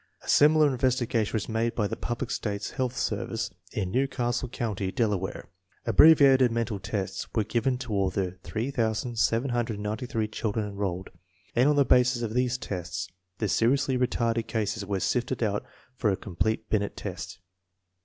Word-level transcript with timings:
A 0.23 0.27
similar 0.27 0.67
in 0.67 0.77
vestigation 0.77 1.33
was 1.33 1.47
made 1.47 1.75
by 1.75 1.85
the 1.85 1.95
United 1.95 2.31
States 2.31 2.69
Public 2.71 2.75
Health 2.77 2.97
Service 2.97 3.51
in 3.71 3.91
New 3.91 4.07
Castle 4.07 4.49
County, 4.49 4.91
Delaware. 4.91 5.47
Abbreviated 5.85 6.51
mental 6.51 6.79
tests 6.79 7.27
were 7.35 7.43
given 7.43 7.77
to 7.77 7.93
all 7.93 8.09
the 8.09 8.35
8798 8.43 10.31
children 10.31 10.69
enrolled, 10.69 11.11
and 11.55 11.69
on 11.69 11.75
the 11.75 11.85
basis 11.85 12.23
of 12.23 12.33
these 12.33 12.57
tests 12.57 13.09
the 13.37 13.47
seriously 13.47 13.95
retarded 13.95 14.47
cases 14.47 14.83
were 14.83 14.99
sifted 14.99 15.43
out 15.43 15.63
for 15.95 16.09
a 16.09 16.17
com 16.17 16.35
plete 16.35 16.67
Binet 16.71 16.97
test. 16.97 17.37